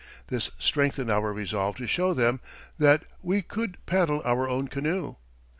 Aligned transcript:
This 0.29 0.49
strengthened 0.57 1.11
our 1.11 1.31
resolve 1.31 1.75
to 1.75 1.85
show 1.85 2.15
them 2.15 2.39
that 2.79 3.03
we 3.21 3.43
could 3.43 3.77
paddle 3.85 4.23
our 4.25 4.49
own 4.49 4.67
canoe. 4.67 5.17